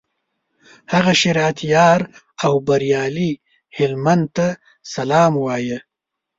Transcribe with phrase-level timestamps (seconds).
[0.93, 1.99] هغه شریعت یار
[2.45, 3.31] او بریالي
[3.77, 4.47] هلمند ته
[4.93, 5.79] سلام وایه.